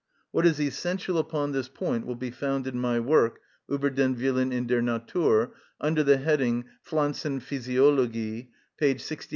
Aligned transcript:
What 0.31 0.47
is 0.47 0.59
essential 0.59 1.19
upon 1.19 1.51
this 1.51 1.67
point 1.69 2.07
will 2.07 2.15
be 2.15 2.31
found 2.31 2.65
in 2.65 2.79
my 2.79 2.99
work, 2.99 3.39
"Ueber 3.69 3.93
den 3.93 4.15
Willen 4.15 4.51
in 4.51 4.65
der 4.65 4.81
Natur," 4.81 5.53
under 5.79 6.01
the 6.01 6.17
heading, 6.17 6.65
"Pflanzenphysiologie" 6.83 8.47
(p. 8.77 8.97